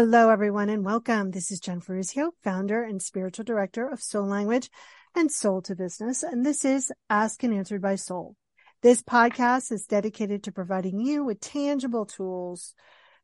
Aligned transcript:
Hello, 0.00 0.30
everyone, 0.30 0.68
and 0.68 0.84
welcome. 0.84 1.32
This 1.32 1.50
is 1.50 1.58
Jennifer 1.58 1.92
Urezzio, 1.92 2.30
founder 2.44 2.84
and 2.84 3.02
spiritual 3.02 3.44
director 3.44 3.88
of 3.88 4.00
Soul 4.00 4.28
Language 4.28 4.70
and 5.16 5.28
Soul 5.28 5.60
to 5.62 5.74
Business. 5.74 6.22
And 6.22 6.46
this 6.46 6.64
is 6.64 6.92
Asked 7.10 7.42
and 7.42 7.52
Answered 7.52 7.82
by 7.82 7.96
Soul. 7.96 8.36
This 8.80 9.02
podcast 9.02 9.72
is 9.72 9.86
dedicated 9.86 10.44
to 10.44 10.52
providing 10.52 11.00
you 11.00 11.24
with 11.24 11.40
tangible 11.40 12.06
tools 12.06 12.76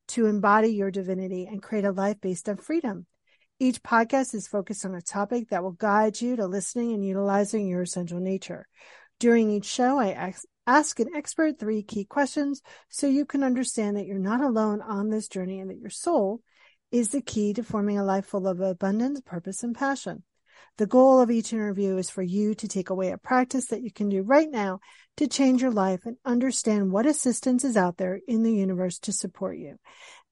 to 0.08 0.26
embody 0.26 0.71
your 0.71 0.90
divinity 0.90 1.46
and 1.46 1.62
create 1.62 1.84
a 1.84 1.93
life 1.93 2.21
based 2.21 2.48
on 2.48 2.57
freedom. 2.57 3.06
Each 3.61 3.80
podcast 3.80 4.34
is 4.34 4.48
focused 4.48 4.84
on 4.84 4.96
a 4.96 5.00
topic 5.00 5.50
that 5.50 5.62
will 5.62 5.70
guide 5.70 6.20
you 6.20 6.34
to 6.34 6.46
listening 6.48 6.93
and 6.93 7.06
utilizing 7.06 7.68
your 7.68 7.82
essential 7.82 8.18
nature. 8.18 8.67
During 9.20 9.48
each 9.48 9.67
show, 9.67 10.00
I 10.00 10.34
ask 10.67 10.98
an 10.98 11.14
expert 11.14 11.61
three 11.61 11.84
key 11.84 12.04
questions 12.04 12.62
so 12.89 13.06
you 13.06 13.26
can 13.26 13.45
understand 13.45 13.96
that 13.96 14.06
you're 14.06 14.18
not 14.18 14.40
alone 14.40 14.82
on 14.82 15.11
this 15.11 15.29
journey 15.29 15.61
and 15.61 15.70
that 15.70 15.79
your 15.79 15.90
soul 15.90 16.43
is 16.94 17.08
the 17.08 17.21
key 17.21 17.53
to 17.53 17.64
forming 17.64 17.98
a 17.98 18.04
life 18.04 18.25
full 18.25 18.46
of 18.46 18.61
abundance, 18.61 19.21
purpose, 19.21 19.64
and 19.64 19.75
passion. 19.75 20.22
The 20.79 20.86
goal 20.86 21.20
of 21.20 21.29
each 21.29 21.53
interview 21.53 21.96
is 21.96 22.08
for 22.08 22.22
you 22.22 22.54
to 22.54 22.68
take 22.68 22.89
away 22.89 23.11
a 23.11 23.18
practice 23.18 23.67
that 23.67 23.82
you 23.82 23.90
can 23.90 24.08
do 24.08 24.22
right 24.22 24.48
now 24.48 24.79
to 25.17 25.26
change 25.26 25.61
your 25.61 25.72
life 25.72 26.03
and 26.04 26.17
understand 26.25 26.93
what 26.93 27.04
assistance 27.04 27.64
is 27.64 27.76
out 27.76 27.96
there 27.96 28.20
in 28.29 28.44
the 28.44 28.53
universe 28.53 29.00
to 29.00 29.12
support 29.12 29.58
you. 29.58 29.76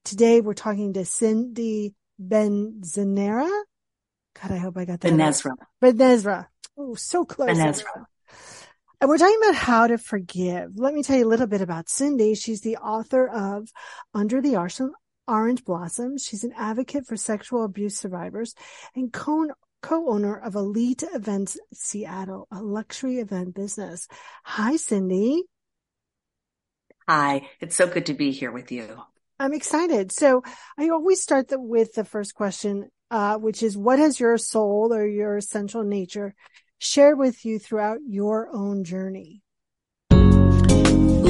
Today, 0.05 0.39
we're 0.39 0.53
talking 0.53 0.93
to 0.93 1.03
Cindy 1.03 1.95
Benzenera. 2.17 3.51
God, 4.41 4.51
I 4.51 4.57
hope 4.57 4.77
I 4.77 4.85
got 4.85 5.01
that. 5.01 5.11
Benezra. 5.11 5.51
Right. 5.81 5.93
Benezra. 5.93 6.47
Oh, 6.77 6.95
so 6.95 7.25
close. 7.25 7.49
Benezra. 7.49 8.05
And 9.01 9.09
we're 9.09 9.17
talking 9.17 9.39
about 9.41 9.55
how 9.55 9.87
to 9.87 9.97
forgive. 9.97 10.71
Let 10.77 10.93
me 10.93 11.03
tell 11.03 11.17
you 11.17 11.25
a 11.25 11.33
little 11.33 11.47
bit 11.47 11.59
about 11.59 11.89
Cindy. 11.89 12.35
She's 12.35 12.61
the 12.61 12.77
author 12.77 13.27
of 13.27 13.67
Under 14.13 14.41
the 14.41 14.55
Orange 15.27 15.63
Blossom. 15.63 16.17
She's 16.17 16.43
an 16.43 16.53
advocate 16.57 17.05
for 17.05 17.17
sexual 17.17 17.63
abuse 17.63 17.97
survivors 17.97 18.55
and 18.95 19.11
co- 19.11 19.53
co-owner 19.81 20.37
of 20.39 20.55
Elite 20.55 21.03
Events 21.13 21.57
Seattle, 21.73 22.47
a 22.51 22.61
luxury 22.61 23.19
event 23.19 23.53
business. 23.53 24.07
Hi, 24.43 24.77
Cindy. 24.77 25.43
Hi. 27.07 27.49
It's 27.59 27.75
so 27.75 27.87
good 27.87 28.05
to 28.07 28.13
be 28.13 28.31
here 28.31 28.51
with 28.51 28.71
you. 28.71 29.01
I'm 29.39 29.53
excited. 29.53 30.11
So 30.11 30.43
I 30.77 30.89
always 30.89 31.21
start 31.21 31.49
the, 31.49 31.59
with 31.59 31.93
the 31.93 32.05
first 32.05 32.33
question, 32.33 32.89
uh, 33.11 33.37
which 33.37 33.61
is 33.61 33.77
what 33.77 33.99
has 33.99 34.19
your 34.19 34.37
soul 34.37 34.93
or 34.93 35.05
your 35.05 35.35
essential 35.37 35.83
nature 35.83 36.33
shared 36.77 37.17
with 37.17 37.43
you 37.43 37.59
throughout 37.59 37.99
your 38.07 38.49
own 38.53 38.83
journey? 38.83 39.41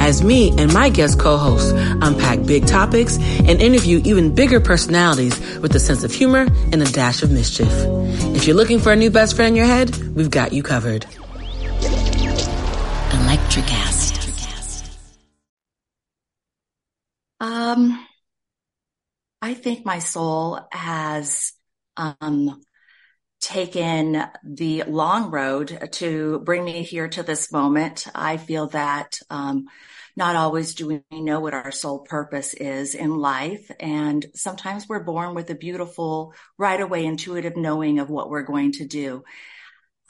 as 0.00 0.22
me 0.22 0.50
and 0.58 0.72
my 0.72 0.88
guest 0.88 1.20
co-hosts 1.20 1.72
unpack 1.72 2.44
big 2.44 2.66
topics 2.66 3.18
and 3.18 3.60
interview 3.60 4.00
even 4.04 4.34
bigger 4.34 4.60
personalities 4.60 5.38
with 5.58 5.74
a 5.74 5.80
sense 5.80 6.02
of 6.02 6.12
humor 6.12 6.46
and 6.72 6.82
a 6.82 6.86
dash 6.86 7.22
of 7.22 7.30
mischief. 7.30 7.72
If 8.34 8.46
you're 8.46 8.56
looking 8.56 8.80
for 8.80 8.92
a 8.92 8.96
new 8.96 9.10
best 9.10 9.36
friend 9.36 9.50
in 9.50 9.56
your 9.56 9.66
head, 9.66 9.94
we've 10.14 10.30
got 10.30 10.52
you 10.52 10.62
covered. 10.62 11.06
Electricast. 13.10 14.10
Um, 17.40 18.06
I 19.40 19.54
think 19.54 19.86
my 19.86 19.98
soul 19.98 20.60
has 20.72 21.52
um, 21.96 22.60
taken 23.40 24.22
the 24.44 24.84
long 24.84 25.30
road 25.30 25.88
to 25.92 26.40
bring 26.40 26.64
me 26.64 26.82
here 26.82 27.08
to 27.08 27.22
this 27.22 27.50
moment. 27.50 28.06
I 28.14 28.36
feel 28.36 28.68
that 28.68 29.18
um, 29.30 29.66
not 30.16 30.36
always 30.36 30.74
do 30.74 30.86
we 30.86 31.20
know 31.20 31.40
what 31.40 31.54
our 31.54 31.72
sole 31.72 32.00
purpose 32.00 32.52
is 32.54 32.94
in 32.94 33.16
life. 33.16 33.70
And 33.80 34.26
sometimes 34.34 34.88
we're 34.88 35.04
born 35.04 35.34
with 35.34 35.48
a 35.50 35.54
beautiful, 35.54 36.34
right 36.58 36.80
away 36.80 37.06
intuitive 37.06 37.56
knowing 37.56 37.98
of 37.98 38.10
what 38.10 38.28
we're 38.28 38.42
going 38.42 38.72
to 38.72 38.86
do. 38.86 39.24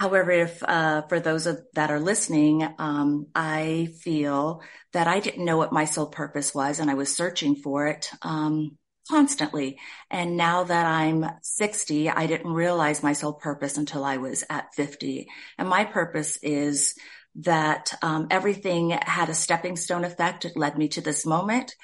However, 0.00 0.30
if 0.30 0.62
uh, 0.62 1.02
for 1.02 1.20
those 1.20 1.47
of, 1.47 1.60
that 1.74 1.91
are 1.91 2.00
listening, 2.00 2.66
um, 2.78 3.26
I 3.34 3.91
feel 4.00 4.62
that 4.94 5.06
I 5.06 5.20
didn't 5.20 5.44
know 5.44 5.58
what 5.58 5.74
my 5.74 5.84
sole 5.84 6.06
purpose 6.06 6.54
was, 6.54 6.80
and 6.80 6.91
I 6.91 6.94
was 6.94 7.14
searching 7.14 7.54
for 7.54 7.86
it. 7.86 8.10
Um, 8.22 8.78
constantly. 9.10 9.78
And 10.09 10.37
now 10.37 10.65
that 10.65 10.87
I'm 10.87 11.26
60, 11.43 12.09
I 12.09 12.26
didn't 12.26 12.53
realize 12.53 13.03
my 13.03 13.12
sole 13.12 13.32
purpose 13.32 13.76
until 13.76 14.04
I 14.04 14.19
was 14.19 14.44
at 14.48 14.72
50. 14.75 15.26
And 15.59 15.69
my 15.69 15.84
purpose 15.84 16.38
is 16.43 16.94
that 17.37 17.93
um, 18.03 18.28
everything 18.31 18.91
had 18.91 19.28
a 19.28 19.34
stepping 19.34 19.76
stone 19.76 20.04
effect. 20.04 20.44
It 20.44 20.56
led 20.56 20.78
me 20.78 20.88
to 20.88 21.00
this 21.00 21.26
moment. 21.26 21.75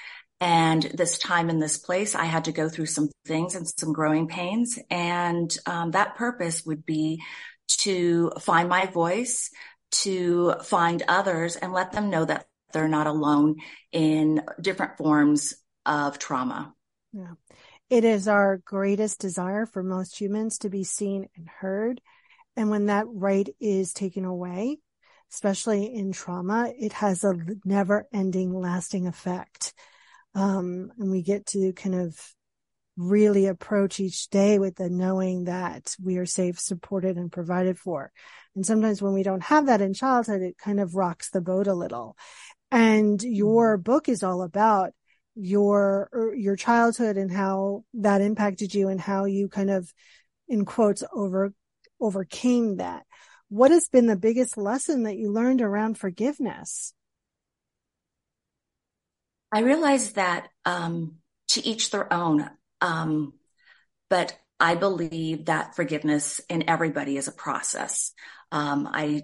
And 0.40 0.82
this 0.82 1.18
time 1.18 1.50
in 1.50 1.58
this 1.58 1.78
place, 1.78 2.14
I 2.14 2.26
had 2.26 2.44
to 2.44 2.52
go 2.52 2.68
through 2.68 2.86
some 2.86 3.08
things 3.26 3.54
and 3.54 3.66
some 3.66 3.92
growing 3.92 4.28
pains. 4.28 4.78
And 4.90 5.54
um, 5.66 5.92
that 5.92 6.14
purpose 6.14 6.64
would 6.64 6.86
be 6.86 7.22
to 7.78 8.30
find 8.40 8.68
my 8.68 8.86
voice, 8.86 9.50
to 10.02 10.54
find 10.62 11.02
others 11.08 11.56
and 11.56 11.72
let 11.72 11.90
them 11.90 12.10
know 12.10 12.24
that 12.24 12.46
they're 12.72 12.86
not 12.86 13.06
alone 13.08 13.56
in 13.90 14.42
different 14.60 14.98
forms 14.98 15.54
of 15.86 16.18
trauma. 16.18 16.75
Yeah. 17.16 17.32
It 17.88 18.04
is 18.04 18.28
our 18.28 18.58
greatest 18.58 19.20
desire 19.20 19.64
for 19.64 19.82
most 19.82 20.20
humans 20.20 20.58
to 20.58 20.68
be 20.68 20.84
seen 20.84 21.28
and 21.34 21.48
heard. 21.48 22.02
And 22.56 22.68
when 22.68 22.86
that 22.86 23.06
right 23.08 23.48
is 23.58 23.94
taken 23.94 24.26
away, 24.26 24.78
especially 25.32 25.94
in 25.94 26.12
trauma, 26.12 26.70
it 26.78 26.92
has 26.92 27.24
a 27.24 27.34
never 27.64 28.06
ending 28.12 28.52
lasting 28.52 29.06
effect. 29.06 29.72
Um, 30.34 30.92
and 30.98 31.10
we 31.10 31.22
get 31.22 31.46
to 31.46 31.72
kind 31.72 31.94
of 31.94 32.20
really 32.98 33.46
approach 33.46 33.98
each 33.98 34.28
day 34.28 34.58
with 34.58 34.76
the 34.76 34.90
knowing 34.90 35.44
that 35.44 35.94
we 36.02 36.18
are 36.18 36.26
safe, 36.26 36.58
supported 36.58 37.16
and 37.16 37.32
provided 37.32 37.78
for. 37.78 38.12
And 38.54 38.66
sometimes 38.66 39.00
when 39.00 39.14
we 39.14 39.22
don't 39.22 39.42
have 39.44 39.66
that 39.66 39.80
in 39.80 39.94
childhood, 39.94 40.42
it 40.42 40.58
kind 40.58 40.80
of 40.80 40.96
rocks 40.96 41.30
the 41.30 41.40
boat 41.40 41.66
a 41.66 41.74
little. 41.74 42.16
And 42.70 43.22
your 43.22 43.76
mm-hmm. 43.76 43.82
book 43.82 44.08
is 44.10 44.22
all 44.22 44.42
about 44.42 44.92
your 45.36 46.08
er, 46.12 46.34
your 46.34 46.56
childhood 46.56 47.16
and 47.16 47.30
how 47.30 47.84
that 47.94 48.20
impacted 48.20 48.74
you 48.74 48.88
and 48.88 49.00
how 49.00 49.26
you 49.26 49.48
kind 49.48 49.70
of 49.70 49.92
in 50.48 50.64
quotes 50.64 51.04
over 51.12 51.52
overcame 52.00 52.76
that. 52.76 53.04
What 53.48 53.70
has 53.70 53.88
been 53.88 54.06
the 54.06 54.16
biggest 54.16 54.56
lesson 54.56 55.04
that 55.04 55.16
you 55.16 55.30
learned 55.30 55.62
around 55.62 55.98
forgiveness? 55.98 56.92
I 59.52 59.60
realized 59.60 60.16
that 60.16 60.48
um, 60.64 61.18
to 61.48 61.64
each 61.64 61.90
their 61.90 62.12
own 62.12 62.50
um, 62.80 63.32
but 64.08 64.38
i 64.58 64.74
believe 64.74 65.46
that 65.46 65.74
forgiveness 65.76 66.40
in 66.48 66.68
everybody 66.68 67.16
is 67.16 67.28
a 67.28 67.32
process. 67.32 68.12
Um, 68.52 68.88
i 68.90 69.22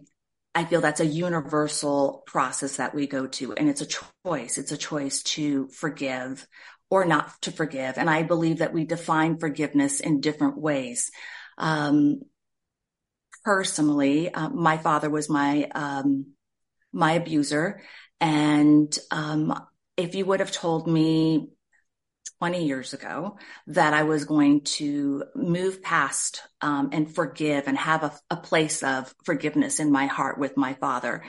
I 0.55 0.65
feel 0.65 0.81
that's 0.81 1.01
a 1.01 1.07
universal 1.07 2.23
process 2.27 2.77
that 2.77 2.95
we 2.95 3.07
go 3.07 3.27
to 3.27 3.55
and 3.55 3.69
it's 3.69 3.81
a 3.81 3.87
choice. 3.87 4.59
It's 4.59 4.73
a 4.73 4.77
choice 4.77 5.23
to 5.23 5.69
forgive 5.69 6.47
or 6.91 7.07
not 7.07 7.41
to 7.43 7.53
forgive. 7.53 7.97
And 7.97 8.11
I 8.11 8.23
believe 8.23 8.59
that 8.59 8.75
we 8.75 8.85
define 8.85 9.39
forgiveness 9.39 10.01
in 10.01 10.21
different 10.21 10.59
ways. 10.59 11.11
Um, 11.57 12.21
personally, 13.45 14.33
uh, 14.33 14.51
my 14.51 14.77
father 14.77 15.09
was 15.09 15.31
my, 15.31 15.71
um, 15.75 16.33
my 16.93 17.13
abuser. 17.13 17.81
And, 18.21 18.97
um, 19.11 19.59
if 19.97 20.15
you 20.15 20.27
would 20.27 20.41
have 20.41 20.53
told 20.53 20.87
me 20.87 21.49
20 22.43 22.67
years 22.67 22.93
ago 22.93 23.37
that 23.69 23.95
I 23.95 24.03
was 24.03 24.25
going 24.25 24.63
to 24.63 25.23
move 25.33 25.81
past 25.81 26.43
um, 26.61 26.89
and 26.91 27.09
forgive 27.09 27.69
and 27.69 27.79
have 27.79 28.03
a, 28.03 28.13
a 28.33 28.37
place 28.37 28.83
of 28.83 29.15
forgiveness 29.23 29.79
in 29.79 29.93
my 29.93 30.07
heart 30.07 30.41
with 30.41 30.57
my 30.57 30.75
father. 30.75 31.23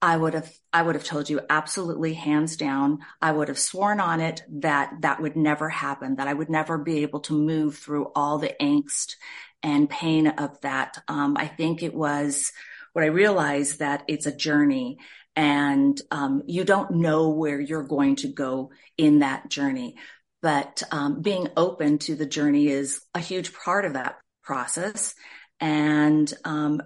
I 0.00 0.16
would 0.16 0.34
have, 0.34 0.48
I 0.72 0.82
would 0.82 0.94
have 0.94 1.02
told 1.02 1.28
you 1.28 1.40
absolutely 1.50 2.14
hands 2.14 2.56
down. 2.56 3.00
I 3.20 3.32
would 3.32 3.48
have 3.48 3.58
sworn 3.58 3.98
on 3.98 4.20
it 4.20 4.42
that 4.60 4.92
that 5.00 5.20
would 5.20 5.34
never 5.34 5.68
happen, 5.68 6.14
that 6.16 6.28
I 6.28 6.34
would 6.34 6.50
never 6.50 6.78
be 6.78 7.02
able 7.02 7.18
to 7.22 7.32
move 7.32 7.76
through 7.76 8.12
all 8.14 8.38
the 8.38 8.54
angst 8.62 9.16
and 9.64 9.90
pain 9.90 10.28
of 10.28 10.60
that. 10.60 11.02
Um, 11.08 11.36
I 11.36 11.48
think 11.48 11.82
it 11.82 11.94
was 11.94 12.52
what 12.92 13.02
I 13.02 13.08
realized 13.08 13.80
that 13.80 14.04
it's 14.06 14.26
a 14.26 14.36
journey 14.36 14.98
and 15.34 16.00
um, 16.12 16.42
you 16.46 16.62
don't 16.62 16.92
know 16.92 17.30
where 17.30 17.60
you're 17.60 17.82
going 17.82 18.16
to 18.16 18.28
go 18.28 18.70
in 18.96 19.20
that 19.20 19.48
journey 19.48 19.96
but 20.42 20.82
um, 20.90 21.22
being 21.22 21.48
open 21.56 21.98
to 21.98 22.14
the 22.16 22.26
journey 22.26 22.68
is 22.68 23.00
a 23.14 23.20
huge 23.20 23.52
part 23.52 23.84
of 23.84 23.94
that 23.94 24.18
process 24.42 25.14
and 25.60 26.32
um, 26.44 26.80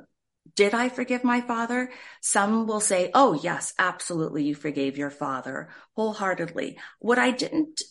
did 0.57 0.75
I 0.75 0.89
forgive 0.89 1.25
my 1.25 1.41
father? 1.41 1.91
Some 2.21 2.67
will 2.67 2.81
say, 2.81 3.11
Oh, 3.15 3.33
yes, 3.33 3.73
absolutely. 3.79 4.45
You 4.45 4.55
forgave 4.55 4.99
your 4.99 5.11
father 5.11 5.69
wholeheartedly. 5.97 6.79
What 6.99 7.19
I 7.19 7.31
didn't 7.31 7.83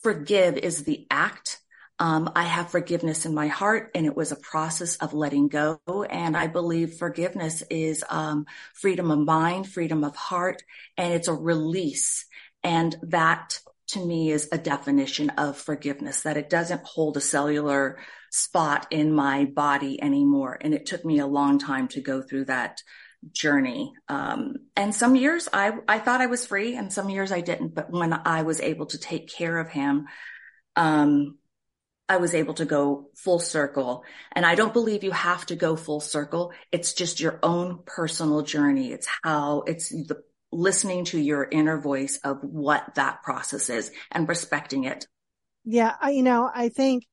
forgive 0.00 0.56
is 0.56 0.84
the 0.84 1.06
act. 1.10 1.60
Um, 1.98 2.30
I 2.36 2.42
have 2.42 2.70
forgiveness 2.70 3.24
in 3.24 3.34
my 3.34 3.46
heart 3.46 3.90
and 3.94 4.04
it 4.04 4.14
was 4.14 4.30
a 4.30 4.36
process 4.36 4.96
of 4.96 5.14
letting 5.14 5.48
go. 5.48 5.80
And 6.10 6.36
I 6.36 6.46
believe 6.46 6.94
forgiveness 6.94 7.62
is, 7.70 8.04
um, 8.10 8.44
freedom 8.74 9.10
of 9.10 9.20
mind, 9.20 9.66
freedom 9.66 10.04
of 10.04 10.14
heart, 10.14 10.62
and 10.98 11.14
it's 11.14 11.28
a 11.28 11.32
release. 11.32 12.26
And 12.62 12.94
that 13.02 13.58
to 13.88 14.04
me 14.04 14.30
is 14.30 14.48
a 14.52 14.58
definition 14.58 15.30
of 15.30 15.56
forgiveness, 15.56 16.22
that 16.22 16.36
it 16.36 16.50
doesn't 16.50 16.84
hold 16.84 17.16
a 17.16 17.20
cellular 17.20 17.98
spot 18.30 18.86
in 18.90 19.12
my 19.12 19.44
body 19.44 20.02
anymore. 20.02 20.58
And 20.60 20.74
it 20.74 20.86
took 20.86 21.04
me 21.04 21.18
a 21.18 21.26
long 21.26 21.58
time 21.58 21.88
to 21.88 22.00
go 22.00 22.22
through 22.22 22.46
that 22.46 22.82
journey. 23.32 23.92
Um, 24.08 24.56
and 24.76 24.94
some 24.94 25.16
years 25.16 25.48
I, 25.52 25.72
I 25.88 25.98
thought 25.98 26.20
I 26.20 26.26
was 26.26 26.46
free 26.46 26.76
and 26.76 26.92
some 26.92 27.10
years 27.10 27.32
I 27.32 27.40
didn't. 27.40 27.74
But 27.74 27.90
when 27.90 28.12
I 28.12 28.42
was 28.42 28.60
able 28.60 28.86
to 28.86 28.98
take 28.98 29.28
care 29.28 29.58
of 29.58 29.68
him, 29.68 30.06
um, 30.74 31.38
I 32.08 32.18
was 32.18 32.34
able 32.34 32.54
to 32.54 32.64
go 32.64 33.10
full 33.16 33.40
circle. 33.40 34.04
And 34.32 34.46
I 34.46 34.54
don't 34.54 34.72
believe 34.72 35.02
you 35.02 35.10
have 35.10 35.44
to 35.46 35.56
go 35.56 35.74
full 35.74 36.00
circle. 36.00 36.52
It's 36.70 36.94
just 36.94 37.20
your 37.20 37.40
own 37.42 37.80
personal 37.84 38.42
journey. 38.42 38.92
It's 38.92 39.08
how 39.22 39.62
it's 39.66 39.88
the 39.88 40.22
listening 40.56 41.04
to 41.06 41.20
your 41.20 41.46
inner 41.50 41.78
voice 41.78 42.18
of 42.24 42.38
what 42.42 42.94
that 42.94 43.22
process 43.22 43.70
is 43.70 43.90
and 44.10 44.28
respecting 44.28 44.84
it. 44.84 45.06
Yeah. 45.64 45.94
I, 46.00 46.10
you 46.10 46.22
know, 46.22 46.50
I 46.52 46.68
think 46.68 47.06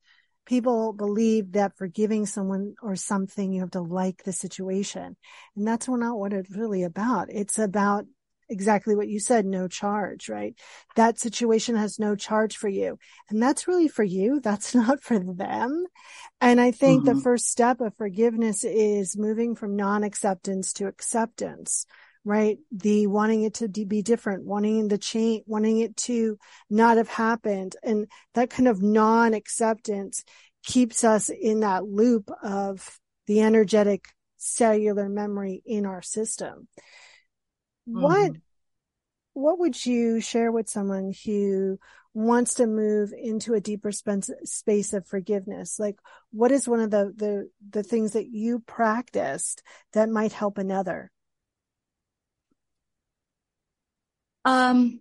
people 0.46 0.94
believe 0.94 1.54
that 1.54 1.78
forgiving 1.78 2.26
someone 2.26 2.76
or 2.82 2.96
something, 2.96 3.52
you 3.52 3.62
have 3.62 3.72
to 3.72 3.82
like 3.82 4.24
the 4.24 4.34
situation. 4.34 5.16
And 5.56 5.68
that's 5.68 5.88
not 5.88 6.18
what 6.18 6.34
it's 6.34 6.56
really 6.56 6.84
about. 6.84 7.30
It's 7.30 7.60
about 7.60 8.06
exactly 8.50 8.96
what 8.96 9.08
you 9.08 9.20
said, 9.20 9.46
no 9.46 9.68
charge, 9.68 10.30
right? 10.30 10.54
That 10.96 11.20
situation 11.20 11.76
has 11.76 11.98
no 11.98 12.16
charge 12.16 12.58
for 12.58 12.68
you. 12.68 12.98
And 13.30 13.42
that's 13.42 13.68
really 13.68 13.88
for 13.88 14.04
you. 14.04 14.40
That's 14.40 14.76
not 14.76 15.02
for 15.02 15.20
them. 15.20 15.86
And 16.40 16.60
I 16.62 16.72
think 16.72 17.04
mm-hmm. 17.04 17.16
the 17.16 17.22
first 17.22 17.48
step 17.48 17.82
of 17.82 17.96
forgiveness 17.98 18.64
is 18.64 19.18
moving 19.18 19.56
from 19.56 19.76
non-acceptance 19.76 20.74
to 20.74 20.88
acceptance 20.88 21.86
right? 22.26 22.58
The 22.72 23.08
wanting 23.08 23.44
it 23.44 23.56
to 23.56 23.68
be 23.68 24.02
different, 24.02 24.46
wanting 24.46 24.88
the 24.88 24.98
change, 24.98 25.44
wanting 25.46 25.80
it 25.80 25.98
to 25.98 26.38
not 26.70 26.98
have 26.98 27.10
happened. 27.10 27.76
And 27.84 28.08
that 28.34 28.50
kind 28.50 28.68
of 28.68 28.82
non-acceptance 28.82 30.24
keeps 30.64 31.04
us 31.04 31.30
in 31.30 31.60
that 31.62 31.86
loop 31.86 32.32
of 32.42 33.00
the 33.28 33.42
energetic 33.42 34.06
cellular 34.38 35.10
memory 35.10 35.62
in 35.66 35.86
our 35.86 36.02
system. 36.02 36.68
Mm-hmm. 37.90 38.02
What, 38.02 38.32
what 39.34 39.60
would 39.60 39.86
you 39.86 40.22
share 40.22 40.52
with 40.52 40.70
someone 40.70 41.14
who 41.26 41.80
wants 42.14 42.54
to 42.56 42.68
move 42.68 43.12
into 43.18 43.54
a 43.56 43.60
deeper 43.60 43.92
space 43.92 44.94
of 44.94 45.08
forgiveness? 45.08 45.80
Like, 45.80 45.96
what 46.32 46.52
is 46.52 46.68
one 46.68 46.80
of 46.80 46.92
the, 46.92 47.12
the, 47.16 47.50
the 47.70 47.84
things 47.84 48.14
that 48.14 48.28
you 48.28 48.60
practiced 48.60 49.64
that 49.94 50.10
might 50.10 50.32
help 50.32 50.58
another? 50.58 51.12
Um, 54.46 55.00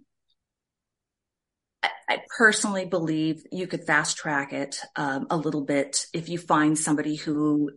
I, 2.08 2.22
personally 2.36 2.84
believe 2.84 3.44
you 3.50 3.66
could 3.66 3.84
fast 3.84 4.16
track 4.16 4.52
it 4.52 4.78
um, 4.96 5.26
a 5.30 5.36
little 5.36 5.62
bit 5.62 6.06
if 6.12 6.28
you 6.28 6.38
find 6.38 6.78
somebody 6.78 7.16
who 7.16 7.70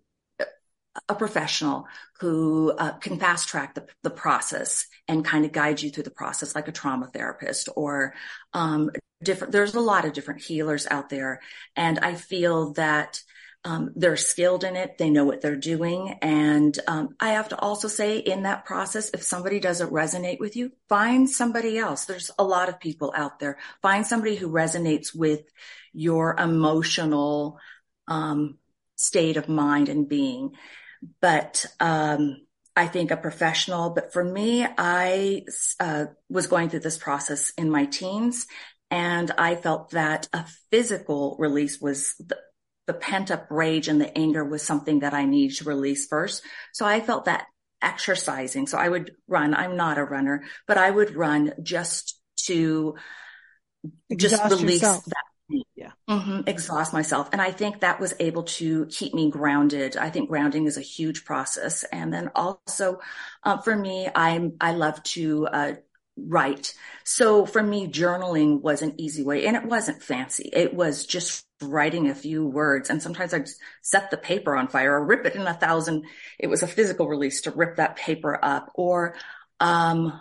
a 1.10 1.16
professional 1.16 1.86
who 2.20 2.72
uh, 2.78 2.94
can 2.94 3.20
fast 3.20 3.50
track 3.50 3.76
the, 3.76 3.86
the 4.04 4.10
process 4.10 4.88
and 5.08 5.26
kind 5.26 5.46
of 5.46 5.52
guide 5.52 5.82
you 5.82 5.90
through 5.90 6.04
the 6.04 6.12
process 6.12 6.56
like 6.56 6.68
a 6.68 6.72
trauma 6.72 7.08
therapist 7.08 7.68
or 7.76 8.14
um, 8.54 8.90
different 9.24 9.52
there's 9.52 9.76
a 9.76 9.80
lot 9.80 10.06
of 10.06 10.14
different 10.14 10.42
healers 10.42 10.88
out 10.90 11.10
there. 11.10 11.42
And 11.76 12.00
i 12.00 12.16
feel 12.16 12.74
that 12.74 13.22
um, 13.66 13.92
they're 13.96 14.16
skilled 14.16 14.64
in 14.64 14.76
it. 14.76 15.00
They 15.00 15.10
know 15.10 15.26
what 15.26 15.42
they're 15.42 15.56
doing. 15.56 16.20
And 16.22 16.78
um, 16.88 17.16
I 17.20 17.30
have 17.32 17.50
to 17.50 17.60
also 17.60 17.88
say 17.88 18.20
in 18.20 18.44
that 18.44 18.64
process, 18.64 19.10
if 19.10 19.24
somebody 19.24 19.60
doesn't 19.60 19.92
resonate 19.92 20.40
with 20.40 20.56
you, 20.56 20.72
find 20.88 21.28
somebody 21.28 21.80
else. 21.80 22.06
There's 22.06 22.30
a 22.38 22.44
lot 22.44 22.70
of 22.70 22.80
people 22.80 23.12
out 23.16 23.40
there. 23.40 23.58
Find 23.82 24.06
somebody 24.06 24.36
who 24.36 24.50
resonates 24.50 25.16
with 25.16 25.42
your 25.94 26.36
emotional 26.38 27.58
um, 28.08 28.60
state 28.96 29.36
of 29.36 29.50
mind 29.50 29.90
and 29.90 30.08
being. 30.08 30.52
But 31.20 31.66
um, 31.80 32.46
I 32.76 32.86
think 32.86 33.10
a 33.10 33.18
professional. 33.18 33.90
But 33.90 34.14
for 34.14 34.24
me, 34.24 34.64
I 34.78 35.42
uh, 35.80 36.06
was 36.30 36.46
going 36.46 36.70
through 36.70 36.82
this 36.82 37.00
process 37.00 37.52
in 37.58 37.72
my 37.72 37.86
teens. 37.86 38.46
And 38.92 39.32
I 39.40 39.56
felt 39.56 39.90
that 39.92 40.30
a 40.32 40.46
physical 40.70 41.36
release 41.40 41.82
was 41.82 42.14
the, 42.20 42.38
the 42.88 42.94
pent 42.94 43.32
up 43.32 43.48
rage 43.50 43.88
and 43.88 44.00
the 44.00 44.16
anger 44.18 44.44
was 44.44 44.64
something 44.64 45.00
that 45.00 45.14
I 45.14 45.26
needed 45.26 45.58
to 45.58 45.66
release 45.66 46.08
first. 46.08 46.44
So 46.74 46.86
I 46.86 47.02
felt 47.02 47.26
that 47.26 47.48
exercising. 47.82 48.68
So 48.68 48.78
I 48.78 48.90
would 48.90 49.16
run. 49.28 49.54
I'm 49.54 49.76
not 49.76 49.98
a 49.98 50.04
runner, 50.04 50.44
but 50.68 50.78
I 50.78 50.90
would 50.90 51.16
run 51.16 51.54
just 51.62 52.20
to 52.46 52.96
Exhaust 54.10 54.44
just 54.50 54.62
release 54.62 54.82
yourself. 54.82 55.06
that. 55.06 55.64
Yeah. 55.76 55.92
Mm-hmm, 56.10 56.42
exhaust 56.48 56.92
myself. 56.92 57.30
And 57.32 57.42
I 57.42 57.52
think 57.52 57.82
that 57.82 58.00
was 58.00 58.16
able 58.20 58.44
to 58.44 58.88
keep 58.88 59.14
me 59.14 59.30
grounded. 59.30 59.96
I 59.96 60.10
think 60.10 60.30
grounding 60.30 60.66
is 60.66 60.78
a 60.78 60.82
huge 60.82 61.24
process. 61.24 61.84
And 61.84 62.12
then 62.12 62.32
also, 62.34 63.00
uh, 63.44 63.58
for 63.58 63.76
me, 63.76 64.10
I'm, 64.16 64.54
I 64.60 64.72
love 64.72 65.04
to, 65.04 65.48
uh, 65.48 65.74
write. 66.18 66.74
So 67.04 67.46
for 67.46 67.62
me, 67.62 67.88
journaling 67.88 68.62
was 68.62 68.82
an 68.82 68.96
easy 68.98 69.24
way 69.24 69.46
and 69.46 69.56
it 69.56 69.66
wasn't 69.66 70.02
fancy. 70.02 70.50
It 70.52 70.74
was 70.74 71.06
just 71.06 71.45
writing 71.62 72.10
a 72.10 72.16
few 72.16 72.46
words. 72.46 72.90
And 72.90 73.02
sometimes 73.02 73.34
I'd 73.34 73.48
set 73.82 74.12
the 74.12 74.18
paper 74.18 74.56
on 74.56 74.68
fire 74.68 74.94
or 74.94 75.06
rip 75.06 75.26
it 75.26 75.36
in 75.36 75.48
a 75.48 75.54
thousand. 75.54 76.06
It 76.40 76.48
was 76.48 76.64
a 76.64 76.68
physical 76.68 77.08
release 77.08 77.42
to 77.42 77.52
rip 77.52 77.78
that 77.78 77.96
paper 77.96 78.38
up 78.42 78.72
or, 78.76 79.16
um, 79.60 80.20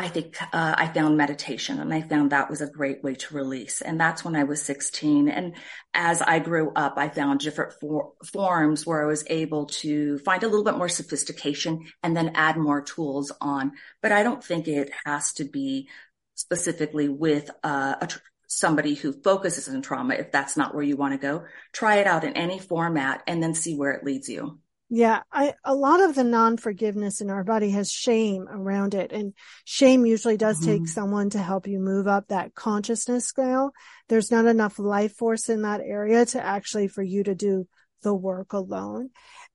I 0.00 0.06
think 0.06 0.40
uh, 0.40 0.74
I 0.78 0.86
found 0.86 1.16
meditation 1.16 1.80
and 1.80 1.92
I 1.92 2.02
found 2.02 2.30
that 2.30 2.48
was 2.48 2.60
a 2.60 2.70
great 2.70 3.02
way 3.02 3.16
to 3.16 3.34
release. 3.34 3.80
And 3.80 4.00
that's 4.00 4.24
when 4.24 4.36
I 4.36 4.44
was 4.44 4.62
16. 4.62 5.28
And 5.28 5.56
as 5.92 6.22
I 6.22 6.38
grew 6.38 6.70
up, 6.70 6.94
I 6.96 7.08
found 7.08 7.40
different 7.40 7.72
for- 7.80 8.12
forms 8.24 8.86
where 8.86 9.02
I 9.02 9.06
was 9.06 9.24
able 9.28 9.66
to 9.66 10.18
find 10.20 10.44
a 10.44 10.46
little 10.46 10.64
bit 10.64 10.76
more 10.76 10.88
sophistication 10.88 11.84
and 12.04 12.16
then 12.16 12.32
add 12.36 12.56
more 12.56 12.80
tools 12.80 13.32
on. 13.40 13.72
But 14.00 14.12
I 14.12 14.22
don't 14.22 14.42
think 14.42 14.68
it 14.68 14.92
has 15.04 15.32
to 15.34 15.44
be 15.44 15.88
specifically 16.36 17.08
with 17.08 17.50
uh, 17.64 17.96
a 18.00 18.06
tr- 18.06 18.18
somebody 18.48 18.94
who 18.94 19.12
focuses 19.12 19.68
on 19.68 19.82
trauma. 19.82 20.14
If 20.14 20.32
that's 20.32 20.56
not 20.56 20.74
where 20.74 20.82
you 20.82 20.96
want 20.96 21.12
to 21.12 21.18
go, 21.18 21.44
try 21.72 21.96
it 21.96 22.08
out 22.08 22.24
in 22.24 22.32
any 22.32 22.58
format 22.58 23.22
and 23.28 23.40
then 23.40 23.54
see 23.54 23.76
where 23.76 23.92
it 23.92 24.04
leads 24.04 24.28
you. 24.28 24.58
Yeah, 24.90 25.20
I, 25.30 25.52
a 25.64 25.74
lot 25.74 26.00
of 26.00 26.14
the 26.14 26.24
non-forgiveness 26.24 27.20
in 27.20 27.28
our 27.28 27.44
body 27.44 27.70
has 27.72 27.92
shame 27.92 28.48
around 28.48 28.94
it. 28.94 29.12
And 29.12 29.34
shame 29.66 30.06
usually 30.06 30.38
does 30.38 30.58
mm-hmm. 30.60 30.78
take 30.78 30.88
someone 30.88 31.28
to 31.30 31.38
help 31.38 31.66
you 31.66 31.78
move 31.78 32.08
up 32.08 32.28
that 32.28 32.54
consciousness 32.54 33.26
scale. 33.26 33.72
There's 34.08 34.30
not 34.30 34.46
enough 34.46 34.78
life 34.78 35.12
force 35.12 35.50
in 35.50 35.62
that 35.62 35.82
area 35.82 36.24
to 36.26 36.42
actually 36.42 36.88
for 36.88 37.02
you 37.02 37.22
to 37.24 37.34
do 37.34 37.68
the 38.02 38.14
work 38.14 38.54
alone. 38.54 39.10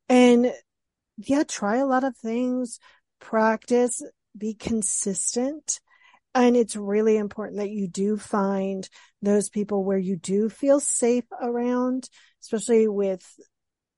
And 0.07 0.53
yeah, 1.17 1.43
try 1.47 1.77
a 1.77 1.88
lot 1.88 2.03
of 2.03 2.15
things, 2.15 2.79
practice, 3.19 4.03
be 4.38 4.53
consistent. 4.53 5.79
And 6.35 6.57
it's 6.57 6.75
really 6.75 7.17
important 7.17 7.59
that 7.59 7.69
you 7.69 7.87
do 7.87 8.17
find 8.17 8.87
those 9.21 9.49
people 9.49 9.83
where 9.83 9.99
you 9.99 10.15
do 10.15 10.49
feel 10.49 10.79
safe 10.79 11.25
around, 11.41 12.09
especially 12.41 12.87
with 12.87 13.23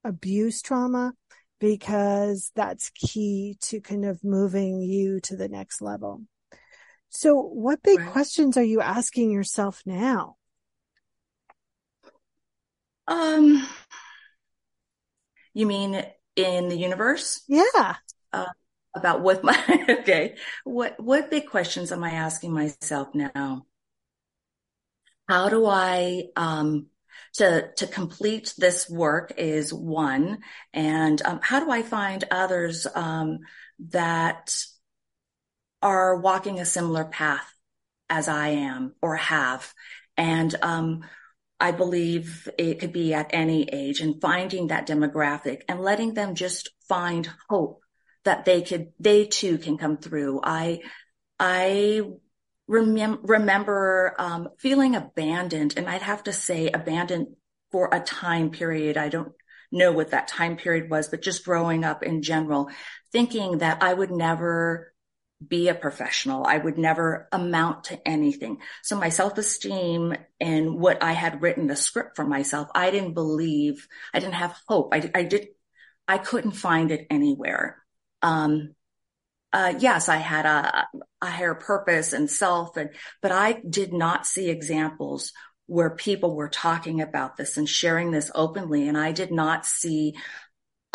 abuse 0.03 0.61
trauma 0.61 1.13
because 1.59 2.51
that's 2.55 2.91
key 2.91 3.57
to 3.61 3.79
kind 3.79 4.05
of 4.05 4.23
moving 4.23 4.81
you 4.81 5.19
to 5.21 5.35
the 5.35 5.47
next 5.47 5.81
level. 5.81 6.21
So 7.09 7.41
what 7.41 7.81
big 7.81 7.99
right. 7.99 8.11
questions 8.11 8.57
are 8.57 8.63
you 8.63 8.81
asking 8.81 9.31
yourself 9.31 9.81
now? 9.85 10.35
Um, 13.07 13.65
you 15.53 15.65
mean 15.65 16.03
in 16.35 16.67
the 16.67 16.75
universe? 16.75 17.41
Yeah. 17.47 17.95
Uh, 18.33 18.45
about 18.95 19.21
what 19.21 19.43
my, 19.43 19.85
okay. 19.89 20.35
What, 20.63 20.99
what 20.99 21.29
big 21.29 21.47
questions 21.47 21.91
am 21.91 22.03
I 22.03 22.11
asking 22.11 22.53
myself 22.53 23.09
now? 23.13 23.65
How 25.27 25.49
do 25.49 25.65
I, 25.65 26.25
um, 26.35 26.87
to 27.35 27.69
to 27.77 27.87
complete 27.87 28.53
this 28.57 28.89
work 28.89 29.33
is 29.37 29.73
one, 29.73 30.39
and 30.73 31.21
um, 31.23 31.39
how 31.41 31.59
do 31.59 31.69
I 31.69 31.81
find 31.81 32.23
others 32.31 32.87
um, 32.93 33.39
that 33.89 34.55
are 35.81 36.17
walking 36.17 36.59
a 36.59 36.65
similar 36.65 37.05
path 37.05 37.45
as 38.09 38.27
I 38.27 38.49
am 38.49 38.93
or 39.01 39.17
have, 39.17 39.73
and 40.15 40.53
um, 40.61 41.03
I 41.59 41.71
believe 41.71 42.47
it 42.57 42.79
could 42.79 42.93
be 42.93 43.13
at 43.13 43.31
any 43.33 43.63
age 43.63 43.99
and 44.01 44.21
finding 44.21 44.67
that 44.67 44.87
demographic 44.87 45.61
and 45.67 45.81
letting 45.81 46.13
them 46.13 46.35
just 46.35 46.69
find 46.87 47.29
hope 47.49 47.81
that 48.25 48.45
they 48.45 48.61
could, 48.61 48.91
they 48.99 49.25
too 49.25 49.57
can 49.57 49.77
come 49.77 49.97
through. 49.97 50.41
I, 50.43 50.81
I 51.39 52.01
remem- 52.69 53.19
remember 53.23 54.15
um, 54.17 54.49
feeling 54.59 54.95
abandoned, 54.95 55.75
and 55.77 55.87
I'd 55.87 56.01
have 56.01 56.23
to 56.23 56.33
say 56.33 56.69
abandoned 56.69 57.27
for 57.71 57.89
a 57.91 57.99
time 57.99 58.51
period. 58.51 58.97
I 58.97 59.09
don't 59.09 59.31
know 59.71 59.91
what 59.91 60.11
that 60.11 60.27
time 60.27 60.57
period 60.57 60.89
was, 60.89 61.07
but 61.07 61.21
just 61.21 61.45
growing 61.45 61.83
up 61.83 62.03
in 62.03 62.21
general, 62.21 62.69
thinking 63.11 63.59
that 63.59 63.81
I 63.83 63.93
would 63.93 64.11
never 64.11 64.93
be 65.45 65.67
a 65.67 65.75
professional. 65.75 66.45
I 66.45 66.57
would 66.57 66.77
never 66.77 67.27
amount 67.31 67.85
to 67.85 68.07
anything. 68.07 68.59
So 68.83 68.97
my 68.97 69.09
self-esteem 69.09 70.15
and 70.39 70.79
what 70.79 71.03
I 71.03 71.11
had 71.11 71.41
written 71.41 71.67
the 71.67 71.75
script 71.75 72.15
for 72.15 72.25
myself, 72.25 72.69
I 72.73 72.89
didn't 72.89 73.13
believe, 73.13 73.87
I 74.13 74.19
didn't 74.19 74.35
have 74.35 74.57
hope. 74.67 74.93
I, 74.93 75.11
I 75.13 75.23
did, 75.23 75.49
I 76.07 76.17
couldn't 76.19 76.51
find 76.51 76.91
it 76.91 77.07
anywhere. 77.09 77.83
Um, 78.21 78.75
uh, 79.53 79.73
yes, 79.79 80.09
I 80.09 80.17
had 80.17 80.45
a, 80.45 80.87
a 81.21 81.25
higher 81.25 81.55
purpose 81.55 82.13
and 82.13 82.29
self, 82.29 82.75
and 82.77 82.89
but 83.21 83.31
I 83.31 83.61
did 83.67 83.93
not 83.93 84.25
see 84.25 84.49
examples 84.49 85.31
where 85.67 85.91
people 85.91 86.35
were 86.35 86.49
talking 86.49 87.01
about 87.01 87.37
this 87.37 87.57
and 87.57 87.67
sharing 87.67 88.11
this 88.11 88.29
openly, 88.35 88.87
and 88.87 88.97
I 88.97 89.11
did 89.13 89.31
not 89.31 89.65
see 89.65 90.15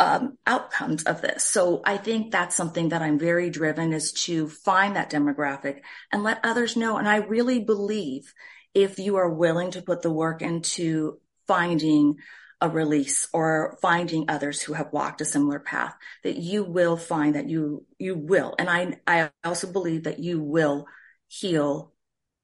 um, 0.00 0.38
outcomes 0.46 1.02
of 1.04 1.20
this. 1.20 1.44
So 1.44 1.82
I 1.84 1.98
think 1.98 2.32
that's 2.32 2.56
something 2.56 2.88
that 2.88 3.02
I'm 3.02 3.18
very 3.18 3.50
driven 3.50 3.92
is 3.92 4.12
to 4.24 4.48
find 4.48 4.96
that 4.96 5.10
demographic 5.10 5.80
and 6.10 6.22
let 6.22 6.40
others 6.42 6.74
know. 6.74 6.96
And 6.96 7.06
I 7.06 7.16
really 7.16 7.60
believe 7.60 8.32
if 8.72 8.98
you 8.98 9.16
are 9.16 9.28
willing 9.28 9.72
to 9.72 9.82
put 9.82 10.00
the 10.00 10.10
work 10.12 10.40
into 10.40 11.18
finding 11.46 12.16
a 12.60 12.68
release 12.68 13.28
or 13.32 13.78
finding 13.80 14.26
others 14.28 14.60
who 14.60 14.74
have 14.74 14.92
walked 14.92 15.20
a 15.20 15.24
similar 15.24 15.58
path 15.58 15.94
that 16.24 16.36
you 16.36 16.62
will 16.62 16.96
find 16.96 17.34
that 17.34 17.48
you 17.48 17.86
you 17.98 18.14
will. 18.14 18.54
And 18.58 18.68
i 18.68 18.98
i 19.06 19.30
also 19.44 19.72
believe 19.72 20.04
that 20.04 20.18
you 20.18 20.40
will 20.42 20.86
heal 21.28 21.92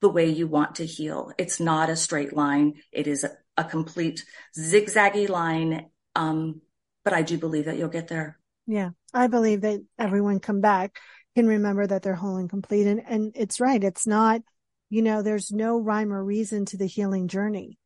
the 0.00 0.08
way 0.08 0.28
you 0.28 0.46
want 0.46 0.76
to 0.76 0.86
heal. 0.86 1.32
It's 1.38 1.60
not 1.60 1.90
a 1.90 1.96
straight 1.96 2.34
line. 2.34 2.74
It 2.92 3.06
is 3.06 3.24
a, 3.24 3.30
a 3.56 3.64
complete 3.64 4.24
zigzaggy 4.58 5.28
line. 5.28 5.90
Um 6.14 6.62
but 7.04 7.12
i 7.12 7.22
do 7.22 7.38
believe 7.38 7.66
that 7.66 7.76
you'll 7.76 7.88
get 7.88 8.08
there. 8.08 8.38
Yeah. 8.66 8.90
I 9.12 9.28
believe 9.28 9.60
that 9.62 9.80
everyone 9.98 10.40
come 10.40 10.60
back 10.60 10.98
can 11.34 11.46
remember 11.46 11.86
that 11.86 12.02
they're 12.02 12.14
whole 12.14 12.36
and 12.36 12.48
complete. 12.48 12.86
And 12.86 13.02
and 13.06 13.32
it's 13.34 13.60
right. 13.60 13.82
It's 13.82 14.06
not 14.06 14.40
you 14.88 15.02
know 15.02 15.20
there's 15.20 15.52
no 15.52 15.78
rhyme 15.78 16.12
or 16.12 16.24
reason 16.24 16.64
to 16.66 16.76
the 16.78 16.86
healing 16.86 17.28
journey 17.28 17.78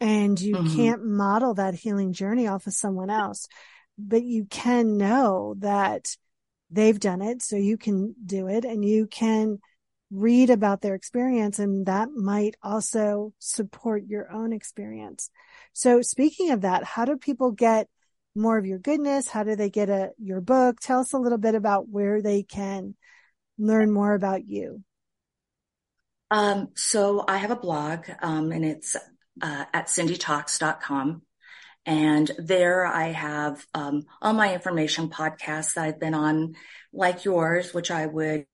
and 0.00 0.40
you 0.40 0.56
mm-hmm. 0.56 0.76
can't 0.76 1.04
model 1.04 1.54
that 1.54 1.74
healing 1.74 2.12
journey 2.12 2.46
off 2.46 2.66
of 2.66 2.72
someone 2.72 3.10
else, 3.10 3.46
but 3.98 4.22
you 4.22 4.46
can 4.46 4.96
know 4.96 5.54
that 5.58 6.16
they've 6.70 6.98
done 6.98 7.20
it. 7.20 7.42
So 7.42 7.56
you 7.56 7.76
can 7.76 8.14
do 8.24 8.48
it 8.48 8.64
and 8.64 8.84
you 8.84 9.06
can 9.06 9.58
read 10.10 10.50
about 10.50 10.80
their 10.80 10.94
experience 10.94 11.58
and 11.58 11.86
that 11.86 12.10
might 12.10 12.56
also 12.62 13.32
support 13.38 14.04
your 14.06 14.32
own 14.32 14.52
experience. 14.52 15.30
So 15.72 16.02
speaking 16.02 16.50
of 16.50 16.62
that, 16.62 16.82
how 16.82 17.04
do 17.04 17.16
people 17.16 17.52
get 17.52 17.86
more 18.34 18.58
of 18.58 18.66
your 18.66 18.78
goodness? 18.78 19.28
How 19.28 19.44
do 19.44 19.54
they 19.54 19.70
get 19.70 19.88
a, 19.88 20.10
your 20.18 20.40
book? 20.40 20.80
Tell 20.80 21.00
us 21.00 21.12
a 21.12 21.18
little 21.18 21.38
bit 21.38 21.54
about 21.54 21.88
where 21.88 22.22
they 22.22 22.42
can 22.42 22.94
learn 23.58 23.90
more 23.90 24.14
about 24.14 24.46
you. 24.46 24.82
Um, 26.30 26.68
so 26.74 27.24
I 27.26 27.38
have 27.38 27.50
a 27.50 27.56
blog, 27.56 28.06
um, 28.22 28.52
and 28.52 28.64
it's 28.64 28.96
uh, 29.42 29.64
at 29.72 29.86
cindytalks.com. 29.86 31.22
And 31.86 32.30
there 32.38 32.84
I 32.84 33.08
have 33.08 33.64
um, 33.74 34.04
all 34.20 34.32
my 34.32 34.52
information 34.52 35.08
podcasts 35.08 35.74
that 35.74 35.84
I've 35.84 36.00
been 36.00 36.14
on, 36.14 36.54
like 36.92 37.24
yours, 37.24 37.72
which 37.72 37.90
I 37.90 38.06
would 38.06 38.46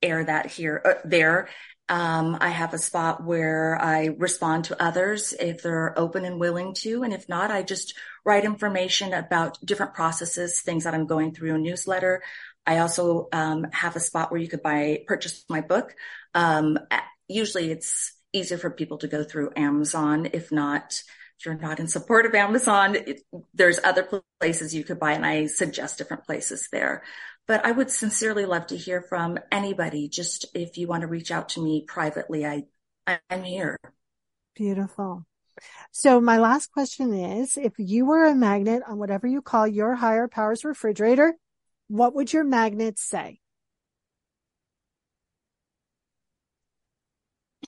air 0.00 0.24
that 0.24 0.46
here, 0.46 0.82
uh, 0.84 0.94
there. 1.04 1.48
Um, 1.88 2.38
I 2.40 2.48
have 2.48 2.74
a 2.74 2.78
spot 2.78 3.24
where 3.24 3.78
I 3.80 4.06
respond 4.16 4.64
to 4.66 4.82
others 4.82 5.34
if 5.38 5.62
they're 5.62 5.98
open 5.98 6.24
and 6.24 6.40
willing 6.40 6.74
to. 6.76 7.02
And 7.02 7.12
if 7.12 7.28
not, 7.28 7.50
I 7.50 7.62
just 7.62 7.94
write 8.24 8.44
information 8.44 9.12
about 9.12 9.58
different 9.64 9.94
processes, 9.94 10.62
things 10.62 10.84
that 10.84 10.94
I'm 10.94 11.06
going 11.06 11.34
through 11.34 11.54
a 11.54 11.58
newsletter. 11.58 12.22
I 12.66 12.78
also 12.78 13.28
um, 13.32 13.66
have 13.72 13.96
a 13.96 14.00
spot 14.00 14.30
where 14.30 14.40
you 14.40 14.48
could 14.48 14.62
buy, 14.62 15.02
purchase 15.06 15.44
my 15.48 15.60
book. 15.60 15.94
Um, 16.34 16.78
usually 17.28 17.70
it's 17.70 18.14
easier 18.32 18.58
for 18.58 18.70
people 18.70 18.98
to 18.98 19.08
go 19.08 19.24
through 19.24 19.52
Amazon. 19.56 20.28
If 20.32 20.52
not, 20.52 21.02
if 21.38 21.46
you're 21.46 21.54
not 21.54 21.80
in 21.80 21.88
support 21.88 22.26
of 22.26 22.34
Amazon, 22.34 22.94
it, 22.94 23.22
there's 23.54 23.80
other 23.82 24.22
places 24.40 24.74
you 24.74 24.84
could 24.84 25.00
buy 25.00 25.12
and 25.12 25.26
I 25.26 25.46
suggest 25.46 25.98
different 25.98 26.24
places 26.24 26.68
there. 26.70 27.02
But 27.48 27.66
I 27.66 27.72
would 27.72 27.90
sincerely 27.90 28.46
love 28.46 28.68
to 28.68 28.76
hear 28.76 29.02
from 29.02 29.38
anybody. 29.50 30.08
Just 30.08 30.46
if 30.54 30.78
you 30.78 30.86
want 30.86 31.00
to 31.00 31.08
reach 31.08 31.30
out 31.30 31.50
to 31.50 31.62
me 31.62 31.84
privately, 31.86 32.46
I, 32.46 32.66
I'm 33.28 33.42
here. 33.42 33.78
Beautiful. 34.54 35.26
So 35.90 36.20
my 36.20 36.38
last 36.38 36.72
question 36.72 37.12
is, 37.12 37.56
if 37.56 37.72
you 37.78 38.06
were 38.06 38.24
a 38.24 38.34
magnet 38.34 38.82
on 38.86 38.98
whatever 38.98 39.26
you 39.26 39.42
call 39.42 39.66
your 39.66 39.94
higher 39.94 40.28
powers 40.28 40.64
refrigerator, 40.64 41.34
what 41.88 42.14
would 42.14 42.32
your 42.32 42.44
magnet 42.44 42.98
say? 42.98 43.41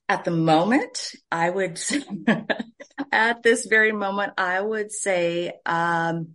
At 0.09 0.25
the 0.25 0.31
moment, 0.31 1.13
I 1.33 1.49
would, 1.49 1.81
at 3.13 3.43
this 3.43 3.65
very 3.67 3.93
moment, 3.93 4.35
I 4.37 4.61
would 4.61 4.93
say, 4.93 5.55
um, 5.65 6.35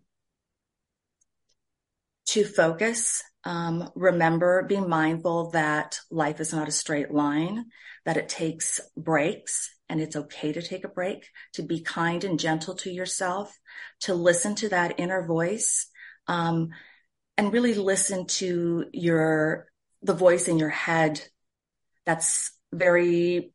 to 2.27 2.43
focus, 2.43 3.23
um, 3.43 3.89
remember, 3.95 4.63
be 4.63 4.79
mindful 4.79 5.51
that 5.51 5.99
life 6.11 6.39
is 6.39 6.53
not 6.53 6.67
a 6.67 6.71
straight 6.71 7.11
line, 7.11 7.65
that 8.05 8.17
it 8.17 8.29
takes 8.29 8.79
breaks 8.97 9.71
and 9.87 9.99
it's 9.99 10.15
okay 10.15 10.53
to 10.53 10.61
take 10.61 10.83
a 10.83 10.89
break, 10.89 11.27
to 11.53 11.63
be 11.63 11.81
kind 11.81 12.23
and 12.23 12.39
gentle 12.39 12.75
to 12.75 12.91
yourself, 12.91 13.57
to 14.01 14.13
listen 14.13 14.55
to 14.55 14.69
that 14.69 14.99
inner 14.99 15.25
voice, 15.25 15.87
um, 16.27 16.69
and 17.37 17.53
really 17.53 17.73
listen 17.73 18.27
to 18.27 18.85
your, 18.93 19.67
the 20.03 20.13
voice 20.13 20.47
in 20.47 20.59
your 20.59 20.69
head 20.69 21.21
that's 22.05 22.51
very 22.71 23.53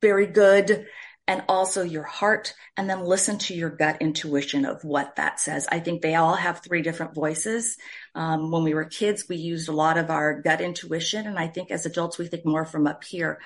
very 0.00 0.26
good 0.26 0.86
and 1.30 1.44
also 1.48 1.84
your 1.84 2.02
heart 2.02 2.54
and 2.76 2.90
then 2.90 3.04
listen 3.04 3.38
to 3.38 3.54
your 3.54 3.70
gut 3.70 3.98
intuition 4.00 4.64
of 4.64 4.82
what 4.82 5.14
that 5.14 5.38
says. 5.38 5.68
I 5.70 5.78
think 5.78 6.02
they 6.02 6.16
all 6.16 6.34
have 6.34 6.58
three 6.58 6.82
different 6.82 7.14
voices. 7.14 7.76
Um, 8.16 8.50
when 8.50 8.64
we 8.64 8.74
were 8.74 8.84
kids, 8.84 9.28
we 9.28 9.36
used 9.36 9.68
a 9.68 9.72
lot 9.72 9.96
of 9.96 10.10
our 10.10 10.40
gut 10.40 10.60
intuition. 10.60 11.28
And 11.28 11.38
I 11.38 11.46
think 11.46 11.70
as 11.70 11.86
adults, 11.86 12.18
we 12.18 12.26
think 12.26 12.44
more 12.44 12.64
from 12.64 12.88
up 12.88 13.04
here. 13.04 13.38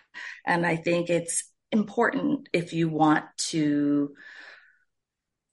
And 0.46 0.64
I 0.64 0.76
think 0.76 1.10
it's 1.10 1.44
important 1.72 2.48
if 2.54 2.72
you 2.72 2.88
want 2.88 3.24
to 3.36 4.14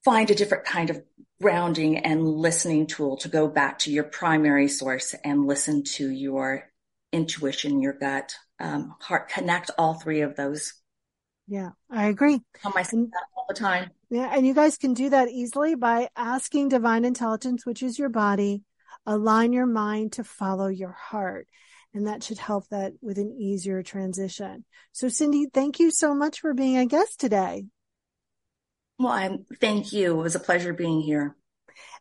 find 0.05 0.31
a 0.31 0.35
different 0.35 0.63
kind 0.63 0.89
of 0.89 1.03
grounding 1.41 1.97
and 1.97 2.25
listening 2.25 2.87
tool 2.87 3.17
to 3.17 3.27
go 3.27 3.49
back 3.49 3.79
to 3.79 3.91
your 3.91 4.05
primary 4.05 4.69
source 4.69 5.13
and 5.25 5.47
listen 5.47 5.83
to 5.83 6.09
your 6.09 6.69
intuition, 7.11 7.81
your 7.81 7.93
gut, 7.93 8.35
um, 8.59 8.95
heart, 9.01 9.27
connect 9.27 9.71
all 9.77 9.95
three 9.95 10.21
of 10.21 10.37
those 10.37 10.75
yeah, 11.51 11.71
I 11.89 12.05
agree. 12.05 12.39
Tell 12.61 12.71
myself 12.71 13.09
that 13.11 13.23
all 13.35 13.45
the 13.49 13.53
time. 13.53 13.91
Yeah, 14.09 14.31
and 14.33 14.47
you 14.47 14.53
guys 14.53 14.77
can 14.77 14.93
do 14.93 15.09
that 15.09 15.27
easily 15.27 15.75
by 15.75 16.07
asking 16.15 16.69
divine 16.69 17.03
intelligence, 17.03 17.65
which 17.65 17.83
is 17.83 17.99
your 17.99 18.07
body, 18.07 18.63
align 19.05 19.51
your 19.51 19.65
mind 19.65 20.13
to 20.13 20.23
follow 20.23 20.67
your 20.67 20.93
heart. 20.93 21.49
And 21.93 22.07
that 22.07 22.23
should 22.23 22.37
help 22.37 22.69
that 22.69 22.93
with 23.01 23.17
an 23.17 23.35
easier 23.37 23.83
transition. 23.83 24.63
So 24.93 25.09
Cindy, 25.09 25.47
thank 25.53 25.77
you 25.77 25.91
so 25.91 26.15
much 26.15 26.39
for 26.39 26.53
being 26.53 26.77
a 26.77 26.85
guest 26.85 27.19
today. 27.19 27.65
Well, 28.97 29.11
I 29.11 29.37
thank 29.59 29.91
you. 29.91 30.21
It 30.21 30.23
was 30.23 30.35
a 30.35 30.39
pleasure 30.39 30.71
being 30.71 31.01
here. 31.01 31.35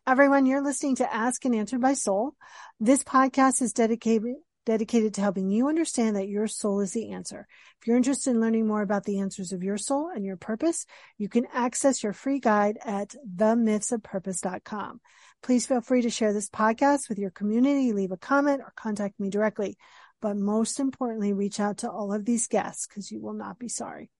Everyone, 0.07 0.45
you're 0.45 0.63
listening 0.63 0.95
to 0.95 1.13
Asked 1.13 1.43
and 1.43 1.55
Answered 1.55 1.81
by 1.81 1.91
Soul. 1.91 2.35
This 2.79 3.03
podcast 3.03 3.61
is 3.61 3.73
dedicated 3.73 4.35
dedicated 4.65 5.13
to 5.15 5.21
helping 5.21 5.49
you 5.49 5.67
understand 5.67 6.15
that 6.15 6.27
your 6.27 6.47
soul 6.47 6.79
is 6.81 6.91
the 6.91 7.11
answer. 7.11 7.47
If 7.79 7.87
you're 7.87 7.97
interested 7.97 8.31
in 8.31 8.41
learning 8.41 8.67
more 8.67 8.81
about 8.81 9.03
the 9.03 9.19
answers 9.19 9.51
of 9.51 9.63
your 9.63 9.77
soul 9.77 10.09
and 10.13 10.23
your 10.23 10.37
purpose, 10.37 10.85
you 11.17 11.29
can 11.29 11.47
access 11.53 12.03
your 12.03 12.13
free 12.13 12.39
guide 12.39 12.77
at 12.83 13.15
themythsofpurpose.com. 13.35 15.01
Please 15.41 15.65
feel 15.65 15.81
free 15.81 16.03
to 16.03 16.09
share 16.09 16.33
this 16.33 16.49
podcast 16.49 17.09
with 17.09 17.17
your 17.17 17.31
community, 17.31 17.93
leave 17.93 18.11
a 18.11 18.17
comment 18.17 18.61
or 18.61 18.73
contact 18.75 19.19
me 19.19 19.29
directly. 19.29 19.77
But 20.21 20.37
most 20.37 20.79
importantly, 20.79 21.33
reach 21.33 21.59
out 21.59 21.79
to 21.79 21.89
all 21.89 22.13
of 22.13 22.25
these 22.25 22.47
guests 22.47 22.87
because 22.87 23.11
you 23.11 23.21
will 23.21 23.33
not 23.33 23.57
be 23.57 23.67
sorry. 23.67 24.11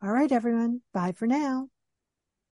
All 0.00 0.10
right, 0.10 0.30
everyone. 0.30 0.82
Bye 0.92 1.12
for 1.12 1.26
now. 1.26 1.68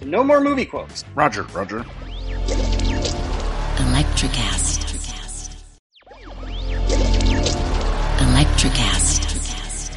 So 0.00 0.06
no 0.06 0.24
more 0.24 0.40
movie 0.40 0.64
quotes. 0.64 1.04
Roger, 1.14 1.42
Roger. 1.52 1.84
Electricast. 3.76 4.80
Electricast. 8.16 9.92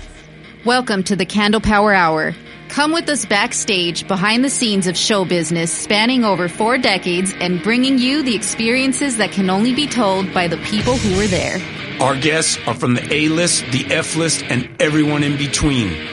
Welcome 0.66 1.04
to 1.04 1.16
the 1.16 1.26
Candle 1.26 1.62
Power 1.62 1.94
Hour. 1.94 2.36
Come 2.68 2.92
with 2.92 3.08
us 3.08 3.26
backstage 3.26 4.06
behind 4.06 4.44
the 4.44 4.50
scenes 4.50 4.88
of 4.88 4.98
show 4.98 5.24
business 5.24 5.72
spanning 5.72 6.26
over 6.26 6.50
four 6.50 6.78
decades 6.78 7.34
and 7.40 7.64
bringing 7.64 7.98
you 7.98 8.24
the 8.24 8.36
experiences 8.36 9.16
that 9.18 9.32
can 9.32 9.50
only 9.50 9.74
be 9.74 9.88
told 9.88 10.34
by 10.34 10.50
the 10.50 10.58
people 10.58 10.98
who 10.98 11.16
were 11.16 11.28
there. 11.28 11.62
Our 12.02 12.20
guests 12.20 12.58
are 12.68 12.74
from 12.74 12.96
the 12.96 13.14
A 13.14 13.30
list, 13.30 13.64
the 13.72 13.86
F 13.86 14.18
list, 14.18 14.44
and 14.50 14.70
everyone 14.82 15.24
in 15.24 15.38
between. 15.38 16.13